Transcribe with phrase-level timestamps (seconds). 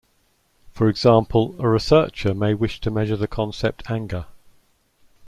[0.73, 4.25] For example, a researcher may wish to measure the concept anger.